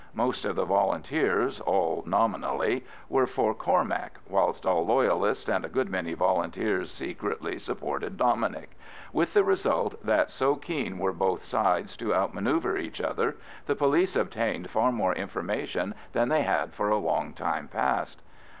[0.15, 5.91] Most of the Volunteers, all nominally, were for Cormac, whilst all Loyalists and a good
[5.91, 8.71] many Volunteers secretly supported Dominic,
[9.13, 13.35] with the result that, so keen were both sides to outmanœuvre each other,
[13.67, 18.23] the police obtained far more information than they had for a long time past.